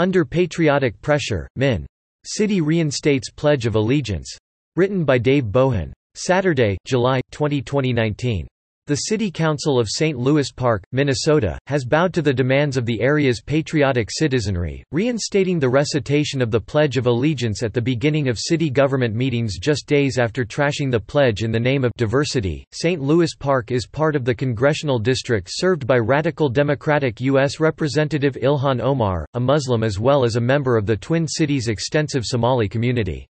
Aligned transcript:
Under 0.00 0.24
Patriotic 0.24 0.98
Pressure, 1.02 1.46
Min. 1.56 1.84
City 2.24 2.62
reinstates 2.62 3.30
Pledge 3.30 3.66
of 3.66 3.74
Allegiance. 3.74 4.34
Written 4.74 5.04
by 5.04 5.18
Dave 5.18 5.44
Bohon. 5.44 5.92
Saturday, 6.14 6.78
July, 6.86 7.20
20, 7.32 7.60
2019. 7.60 8.48
The 8.90 9.06
City 9.06 9.30
Council 9.30 9.78
of 9.78 9.88
St. 9.88 10.18
Louis 10.18 10.50
Park, 10.50 10.82
Minnesota, 10.90 11.56
has 11.68 11.84
bowed 11.84 12.12
to 12.12 12.22
the 12.22 12.34
demands 12.34 12.76
of 12.76 12.84
the 12.84 13.00
area's 13.00 13.40
patriotic 13.40 14.08
citizenry, 14.10 14.82
reinstating 14.90 15.60
the 15.60 15.68
recitation 15.68 16.42
of 16.42 16.50
the 16.50 16.58
Pledge 16.58 16.96
of 16.96 17.06
Allegiance 17.06 17.62
at 17.62 17.72
the 17.72 17.80
beginning 17.80 18.28
of 18.28 18.36
city 18.36 18.68
government 18.68 19.14
meetings 19.14 19.58
just 19.60 19.86
days 19.86 20.18
after 20.18 20.44
trashing 20.44 20.90
the 20.90 20.98
pledge 20.98 21.44
in 21.44 21.52
the 21.52 21.60
name 21.60 21.84
of 21.84 21.92
diversity. 21.96 22.64
St. 22.72 23.00
Louis 23.00 23.32
Park 23.36 23.70
is 23.70 23.86
part 23.86 24.16
of 24.16 24.24
the 24.24 24.34
congressional 24.34 24.98
district 24.98 25.50
served 25.52 25.86
by 25.86 25.98
radical 25.98 26.48
Democratic 26.48 27.20
U.S. 27.20 27.60
Representative 27.60 28.34
Ilhan 28.42 28.80
Omar, 28.80 29.24
a 29.34 29.38
Muslim 29.38 29.84
as 29.84 30.00
well 30.00 30.24
as 30.24 30.34
a 30.34 30.40
member 30.40 30.76
of 30.76 30.86
the 30.86 30.96
Twin 30.96 31.28
Cities' 31.28 31.68
extensive 31.68 32.24
Somali 32.26 32.68
community. 32.68 33.28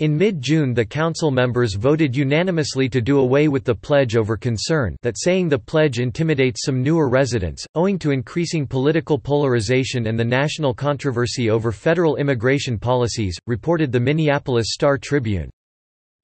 In 0.00 0.16
mid-June 0.16 0.74
the 0.74 0.84
council 0.84 1.32
members 1.32 1.74
voted 1.74 2.16
unanimously 2.16 2.88
to 2.88 3.00
do 3.00 3.18
away 3.18 3.48
with 3.48 3.64
the 3.64 3.74
pledge 3.74 4.14
over 4.14 4.36
concern 4.36 4.94
that 5.02 5.18
saying 5.18 5.48
the 5.48 5.58
pledge 5.58 5.98
intimidates 5.98 6.64
some 6.64 6.84
newer 6.84 7.08
residents, 7.08 7.66
owing 7.74 7.98
to 7.98 8.12
increasing 8.12 8.64
political 8.64 9.18
polarization 9.18 10.06
and 10.06 10.16
the 10.16 10.24
national 10.24 10.72
controversy 10.72 11.50
over 11.50 11.72
federal 11.72 12.14
immigration 12.14 12.78
policies, 12.78 13.36
reported 13.48 13.90
the 13.90 13.98
Minneapolis 13.98 14.68
Star-Tribune. 14.70 15.50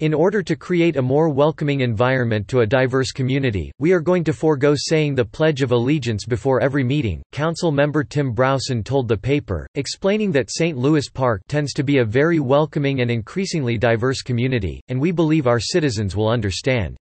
In 0.00 0.12
order 0.12 0.42
to 0.42 0.56
create 0.56 0.96
a 0.96 1.02
more 1.02 1.28
welcoming 1.28 1.82
environment 1.82 2.48
to 2.48 2.62
a 2.62 2.66
diverse 2.66 3.12
community, 3.12 3.70
we 3.78 3.92
are 3.92 4.00
going 4.00 4.24
to 4.24 4.32
forego 4.32 4.74
saying 4.76 5.14
the 5.14 5.24
Pledge 5.24 5.62
of 5.62 5.70
Allegiance 5.70 6.26
before 6.26 6.60
every 6.60 6.82
meeting, 6.82 7.22
Council 7.30 7.70
member 7.70 8.02
Tim 8.02 8.32
Brausen 8.32 8.82
told 8.82 9.06
the 9.06 9.16
paper, 9.16 9.68
explaining 9.76 10.32
that 10.32 10.50
St. 10.50 10.76
Louis 10.76 11.08
Park 11.08 11.42
tends 11.46 11.72
to 11.74 11.84
be 11.84 11.98
a 11.98 12.04
very 12.04 12.40
welcoming 12.40 13.02
and 13.02 13.10
increasingly 13.10 13.78
diverse 13.78 14.20
community, 14.20 14.80
and 14.88 15.00
we 15.00 15.12
believe 15.12 15.46
our 15.46 15.60
citizens 15.60 16.16
will 16.16 16.28
understand. 16.28 16.96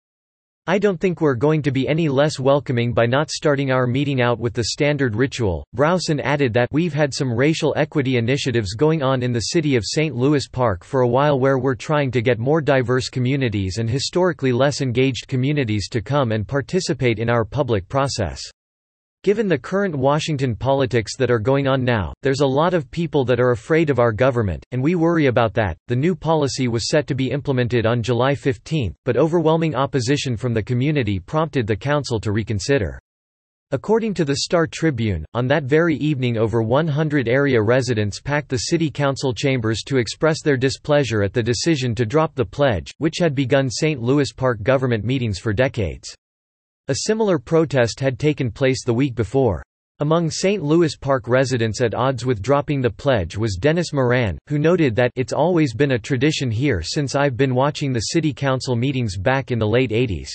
I 0.68 0.78
don't 0.78 1.00
think 1.00 1.20
we're 1.20 1.34
going 1.34 1.60
to 1.62 1.72
be 1.72 1.88
any 1.88 2.08
less 2.08 2.38
welcoming 2.38 2.92
by 2.92 3.04
not 3.04 3.32
starting 3.32 3.72
our 3.72 3.84
meeting 3.84 4.20
out 4.20 4.38
with 4.38 4.54
the 4.54 4.62
standard 4.62 5.16
ritual. 5.16 5.66
Brausen 5.74 6.20
added 6.20 6.54
that 6.54 6.68
we've 6.70 6.94
had 6.94 7.12
some 7.12 7.34
racial 7.34 7.74
equity 7.76 8.16
initiatives 8.16 8.74
going 8.74 9.02
on 9.02 9.24
in 9.24 9.32
the 9.32 9.46
city 9.50 9.74
of 9.74 9.82
St. 9.84 10.14
Louis 10.14 10.46
Park 10.46 10.84
for 10.84 11.00
a 11.00 11.08
while 11.08 11.40
where 11.40 11.58
we're 11.58 11.74
trying 11.74 12.12
to 12.12 12.22
get 12.22 12.38
more 12.38 12.60
diverse 12.60 13.08
communities 13.08 13.78
and 13.78 13.90
historically 13.90 14.52
less 14.52 14.80
engaged 14.80 15.26
communities 15.26 15.88
to 15.88 16.00
come 16.00 16.30
and 16.30 16.46
participate 16.46 17.18
in 17.18 17.28
our 17.28 17.44
public 17.44 17.88
process. 17.88 18.40
Given 19.24 19.46
the 19.46 19.56
current 19.56 19.94
Washington 19.94 20.56
politics 20.56 21.16
that 21.16 21.30
are 21.30 21.38
going 21.38 21.68
on 21.68 21.84
now, 21.84 22.12
there's 22.22 22.40
a 22.40 22.46
lot 22.46 22.74
of 22.74 22.90
people 22.90 23.24
that 23.26 23.38
are 23.38 23.52
afraid 23.52 23.88
of 23.88 24.00
our 24.00 24.10
government, 24.10 24.66
and 24.72 24.82
we 24.82 24.96
worry 24.96 25.26
about 25.26 25.54
that. 25.54 25.76
The 25.86 25.94
new 25.94 26.16
policy 26.16 26.66
was 26.66 26.88
set 26.88 27.06
to 27.06 27.14
be 27.14 27.30
implemented 27.30 27.86
on 27.86 28.02
July 28.02 28.34
15, 28.34 28.96
but 29.04 29.16
overwhelming 29.16 29.76
opposition 29.76 30.36
from 30.36 30.54
the 30.54 30.62
community 30.62 31.20
prompted 31.20 31.68
the 31.68 31.76
council 31.76 32.18
to 32.18 32.32
reconsider. 32.32 32.98
According 33.70 34.14
to 34.14 34.24
the 34.24 34.38
Star 34.38 34.66
Tribune, 34.66 35.24
on 35.34 35.46
that 35.46 35.64
very 35.64 35.94
evening 35.98 36.36
over 36.36 36.60
100 36.60 37.28
area 37.28 37.62
residents 37.62 38.20
packed 38.20 38.48
the 38.48 38.56
city 38.56 38.90
council 38.90 39.32
chambers 39.32 39.84
to 39.86 39.98
express 39.98 40.42
their 40.42 40.56
displeasure 40.56 41.22
at 41.22 41.32
the 41.32 41.44
decision 41.44 41.94
to 41.94 42.04
drop 42.04 42.34
the 42.34 42.44
pledge, 42.44 42.90
which 42.98 43.18
had 43.20 43.36
begun 43.36 43.70
St. 43.70 44.02
Louis 44.02 44.32
Park 44.32 44.64
government 44.64 45.04
meetings 45.04 45.38
for 45.38 45.52
decades. 45.52 46.12
A 46.88 46.96
similar 47.06 47.38
protest 47.38 48.00
had 48.00 48.18
taken 48.18 48.50
place 48.50 48.84
the 48.84 48.92
week 48.92 49.14
before. 49.14 49.62
Among 50.00 50.30
St. 50.30 50.64
Louis 50.64 50.96
Park 50.96 51.28
residents 51.28 51.80
at 51.80 51.94
odds 51.94 52.26
with 52.26 52.42
dropping 52.42 52.80
the 52.80 52.90
pledge 52.90 53.36
was 53.36 53.54
Dennis 53.54 53.92
Moran, 53.92 54.36
who 54.48 54.58
noted 54.58 54.96
that 54.96 55.12
it's 55.14 55.32
always 55.32 55.74
been 55.74 55.92
a 55.92 55.98
tradition 55.98 56.50
here 56.50 56.82
since 56.82 57.14
I've 57.14 57.36
been 57.36 57.54
watching 57.54 57.92
the 57.92 58.06
city 58.10 58.32
council 58.32 58.74
meetings 58.74 59.16
back 59.16 59.52
in 59.52 59.60
the 59.60 59.66
late 59.66 59.92
80s. 59.92 60.30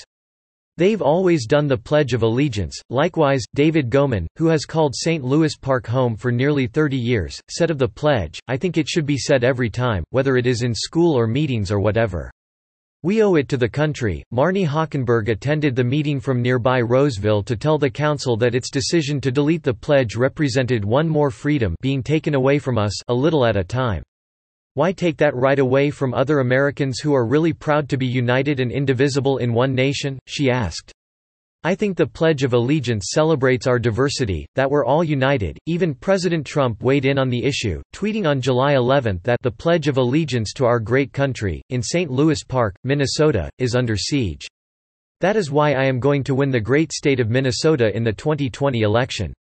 They've 0.77 1.01
always 1.01 1.47
done 1.47 1.67
the 1.67 1.75
Pledge 1.75 2.13
of 2.13 2.23
Allegiance. 2.23 2.79
Likewise, 2.89 3.43
David 3.53 3.89
Goman, 3.89 4.25
who 4.37 4.47
has 4.47 4.63
called 4.63 4.95
St. 4.95 5.25
Louis 5.25 5.53
Park 5.57 5.85
home 5.85 6.15
for 6.15 6.31
nearly 6.31 6.65
30 6.65 6.95
years, 6.95 7.41
said 7.49 7.71
of 7.71 7.77
the 7.77 7.89
pledge, 7.89 8.39
I 8.47 8.55
think 8.55 8.77
it 8.77 8.87
should 8.87 9.05
be 9.05 9.17
said 9.17 9.43
every 9.43 9.69
time, 9.69 10.05
whether 10.11 10.37
it 10.37 10.47
is 10.47 10.63
in 10.63 10.73
school 10.73 11.13
or 11.13 11.27
meetings 11.27 11.71
or 11.71 11.81
whatever. 11.81 12.31
We 13.03 13.21
owe 13.21 13.35
it 13.35 13.47
to 13.49 13.57
the 13.57 13.69
country. 13.69 14.23
Marnie 14.33 14.65
Hockenberg 14.65 15.29
attended 15.29 15.75
the 15.75 15.83
meeting 15.83 16.19
from 16.19 16.41
nearby 16.41 16.81
Roseville 16.81 17.43
to 17.43 17.55
tell 17.55 17.77
the 17.77 17.91
council 17.91 18.35
that 18.37 18.55
its 18.55 18.71
decision 18.71 19.21
to 19.21 19.31
delete 19.31 19.61
the 19.61 19.73
pledge 19.73 20.15
represented 20.15 20.83
one 20.83 21.07
more 21.07 21.29
freedom 21.29 21.75
being 21.79 22.01
taken 22.01 22.33
away 22.33 22.57
from 22.57 22.79
us 22.79 22.99
a 23.07 23.13
little 23.13 23.45
at 23.45 23.55
a 23.55 23.63
time. 23.63 24.01
Why 24.73 24.91
take 24.91 25.17
that 25.17 25.35
right 25.35 25.59
away 25.59 25.91
from 25.91 26.13
other 26.13 26.39
Americans 26.39 26.99
who 26.99 27.13
are 27.13 27.27
really 27.27 27.53
proud 27.53 27.87
to 27.89 27.97
be 27.97 28.07
united 28.07 28.59
and 28.59 28.71
indivisible 28.71 29.37
in 29.37 29.53
one 29.53 29.75
nation? 29.75 30.17
she 30.25 30.49
asked. 30.49 30.91
I 31.67 31.75
think 31.75 31.97
the 31.97 32.07
Pledge 32.07 32.45
of 32.45 32.53
Allegiance 32.53 33.09
celebrates 33.09 33.67
our 33.67 33.77
diversity, 33.77 34.47
that 34.55 34.71
we're 34.71 34.85
all 34.85 35.03
united. 35.03 35.59
Even 35.65 35.93
President 35.93 36.47
Trump 36.47 36.81
weighed 36.81 37.03
in 37.03 37.19
on 37.19 37.29
the 37.29 37.43
issue, 37.43 37.81
tweeting 37.93 38.25
on 38.25 38.39
July 38.39 38.75
11 38.75 39.19
that 39.25 39.41
the 39.41 39.51
Pledge 39.51 39.89
of 39.89 39.97
Allegiance 39.97 40.53
to 40.53 40.63
our 40.63 40.79
great 40.79 41.11
country, 41.11 41.61
in 41.69 41.83
St. 41.83 42.09
Louis 42.09 42.41
Park, 42.41 42.73
Minnesota, 42.85 43.49
is 43.59 43.75
under 43.75 43.97
siege. 43.97 44.47
That 45.19 45.35
is 45.35 45.51
why 45.51 45.73
I 45.73 45.83
am 45.83 45.99
going 45.99 46.23
to 46.23 46.35
win 46.35 46.51
the 46.51 46.61
great 46.61 46.93
state 46.93 47.19
of 47.19 47.29
Minnesota 47.29 47.93
in 47.93 48.05
the 48.05 48.13
2020 48.13 48.83
election. 48.83 49.33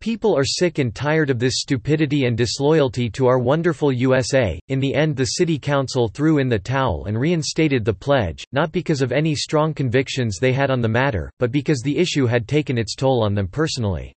People 0.00 0.36
are 0.38 0.44
sick 0.44 0.78
and 0.78 0.94
tired 0.94 1.28
of 1.28 1.40
this 1.40 1.54
stupidity 1.56 2.26
and 2.26 2.36
disloyalty 2.36 3.10
to 3.10 3.26
our 3.26 3.40
wonderful 3.40 3.90
USA. 3.90 4.56
In 4.68 4.78
the 4.78 4.94
end, 4.94 5.16
the 5.16 5.24
City 5.24 5.58
Council 5.58 6.06
threw 6.06 6.38
in 6.38 6.48
the 6.48 6.56
towel 6.56 7.06
and 7.06 7.18
reinstated 7.18 7.84
the 7.84 7.92
pledge, 7.92 8.44
not 8.52 8.70
because 8.70 9.02
of 9.02 9.10
any 9.10 9.34
strong 9.34 9.74
convictions 9.74 10.38
they 10.40 10.52
had 10.52 10.70
on 10.70 10.80
the 10.80 10.88
matter, 10.88 11.32
but 11.40 11.50
because 11.50 11.80
the 11.80 11.98
issue 11.98 12.26
had 12.26 12.46
taken 12.46 12.78
its 12.78 12.94
toll 12.94 13.24
on 13.24 13.34
them 13.34 13.48
personally. 13.48 14.12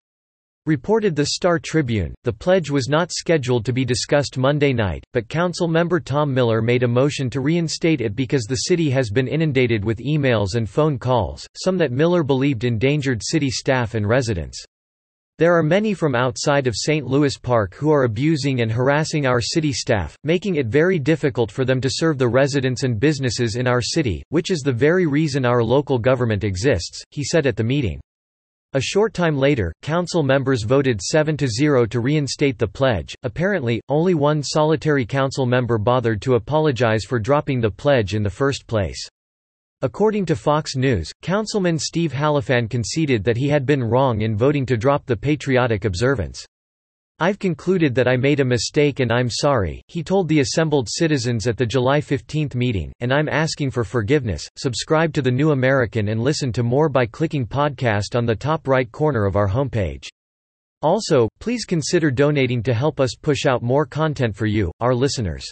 Reported 0.65 1.15
the 1.15 1.27
Star 1.27 1.57
Tribune, 1.57 2.13
the 2.25 2.33
pledge 2.33 2.69
was 2.69 2.89
not 2.89 3.13
scheduled 3.13 3.63
to 3.63 3.71
be 3.71 3.85
discussed 3.85 4.37
Monday 4.37 4.73
night, 4.73 5.05
but 5.13 5.29
council 5.29 5.69
member 5.69 6.01
Tom 6.01 6.33
Miller 6.33 6.61
made 6.61 6.83
a 6.83 6.87
motion 6.89 7.29
to 7.29 7.39
reinstate 7.39 8.01
it 8.01 8.17
because 8.17 8.43
the 8.43 8.63
city 8.67 8.89
has 8.89 9.09
been 9.09 9.29
inundated 9.29 9.85
with 9.85 9.99
emails 9.99 10.55
and 10.55 10.69
phone 10.69 10.99
calls, 10.99 11.47
some 11.55 11.77
that 11.77 11.93
Miller 11.93 12.21
believed 12.21 12.65
endangered 12.65 13.21
city 13.23 13.49
staff 13.49 13.95
and 13.95 14.05
residents. 14.05 14.61
There 15.39 15.55
are 15.55 15.63
many 15.63 15.93
from 15.93 16.15
outside 16.15 16.67
of 16.67 16.75
St. 16.75 17.07
Louis 17.07 17.37
Park 17.37 17.73
who 17.73 17.91
are 17.91 18.03
abusing 18.03 18.59
and 18.59 18.69
harassing 18.69 19.25
our 19.25 19.39
city 19.39 19.71
staff, 19.71 20.13
making 20.25 20.55
it 20.55 20.67
very 20.67 20.99
difficult 20.99 21.49
for 21.49 21.63
them 21.63 21.79
to 21.79 21.89
serve 21.89 22.17
the 22.17 22.27
residents 22.27 22.83
and 22.83 22.99
businesses 22.99 23.55
in 23.55 23.65
our 23.65 23.81
city, 23.81 24.21
which 24.31 24.51
is 24.51 24.59
the 24.59 24.73
very 24.73 25.05
reason 25.05 25.45
our 25.45 25.63
local 25.63 25.97
government 25.97 26.43
exists, 26.43 27.01
he 27.11 27.23
said 27.23 27.47
at 27.47 27.55
the 27.55 27.63
meeting. 27.63 28.01
A 28.73 28.81
short 28.81 29.13
time 29.13 29.37
later, 29.37 29.71
council 29.81 30.23
members 30.23 30.63
voted 30.63 31.01
7 31.01 31.37
to 31.37 31.47
0 31.47 31.85
to 31.85 32.01
reinstate 32.01 32.57
the 32.57 32.67
pledge. 32.67 33.15
Apparently, 33.23 33.79
only 33.87 34.15
one 34.15 34.43
solitary 34.43 35.05
council 35.05 35.45
member 35.45 35.77
bothered 35.77 36.21
to 36.21 36.35
apologize 36.35 37.05
for 37.05 37.17
dropping 37.17 37.61
the 37.61 37.71
pledge 37.71 38.13
in 38.13 38.23
the 38.23 38.29
first 38.29 38.67
place. 38.67 39.07
According 39.81 40.25
to 40.25 40.35
Fox 40.35 40.75
News, 40.75 41.09
Councilman 41.21 41.79
Steve 41.79 42.11
Hallfin 42.11 42.69
conceded 42.69 43.23
that 43.23 43.37
he 43.37 43.47
had 43.47 43.65
been 43.65 43.81
wrong 43.81 44.21
in 44.21 44.35
voting 44.35 44.65
to 44.65 44.75
drop 44.75 45.05
the 45.05 45.15
patriotic 45.15 45.85
observance. 45.85 46.45
I've 47.21 47.39
concluded 47.39 47.95
that 47.95 48.07
I 48.07 48.17
made 48.17 48.41
a 48.41 48.45
mistake 48.45 48.99
and 48.99 49.09
I'm 49.09 49.29
sorry, 49.29 49.81
he 49.87 50.03
told 50.03 50.27
the 50.27 50.41
assembled 50.41 50.89
citizens 50.89 51.47
at 51.47 51.55
the 51.55 51.65
July 51.65 52.01
15 52.01 52.49
meeting, 52.55 52.91
and 52.99 53.13
I'm 53.13 53.29
asking 53.29 53.71
for 53.71 53.85
forgiveness. 53.85 54.45
Subscribe 54.57 55.13
to 55.13 55.21
The 55.21 55.31
New 55.31 55.51
American 55.51 56.09
and 56.09 56.21
listen 56.21 56.51
to 56.53 56.63
more 56.63 56.89
by 56.89 57.05
clicking 57.05 57.47
podcast 57.47 58.17
on 58.17 58.25
the 58.25 58.35
top 58.35 58.67
right 58.67 58.91
corner 58.91 59.25
of 59.25 59.37
our 59.37 59.47
homepage. 59.47 60.09
Also, 60.81 61.29
please 61.39 61.63
consider 61.63 62.11
donating 62.11 62.61
to 62.63 62.73
help 62.73 62.99
us 62.99 63.15
push 63.21 63.45
out 63.45 63.63
more 63.63 63.85
content 63.85 64.35
for 64.35 64.45
you, 64.45 64.71
our 64.81 64.93
listeners. 64.93 65.45